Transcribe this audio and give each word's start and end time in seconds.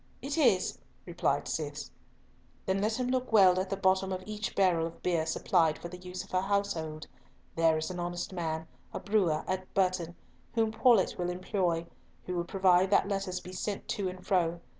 "It 0.19 0.35
is," 0.35 0.79
replied 1.05 1.47
Cis. 1.47 1.91
"Then 2.65 2.81
let 2.81 2.99
him 2.99 3.09
look 3.09 3.31
well 3.31 3.59
at 3.59 3.69
the 3.69 3.77
bottom 3.77 4.11
of 4.11 4.23
each 4.25 4.55
barrel 4.55 4.87
of 4.87 5.03
beer 5.03 5.27
supplied 5.27 5.77
for 5.77 5.89
the 5.89 5.97
use 5.99 6.23
of 6.23 6.31
her 6.31 6.41
household. 6.41 7.05
There 7.55 7.77
is 7.77 7.91
an 7.91 7.99
honest 7.99 8.33
man, 8.33 8.67
a 8.95 8.99
brewer, 8.99 9.43
at 9.47 9.71
Burton, 9.75 10.15
whom 10.55 10.71
Paulett 10.71 11.19
will 11.19 11.29
employ, 11.29 11.85
who 12.25 12.33
will 12.35 12.45
provide 12.45 12.89
that 12.89 13.07
letters 13.07 13.41
be 13.41 13.53
sent 13.53 13.87
to 13.89 14.09
and 14.09 14.25
fro. 14.25 14.59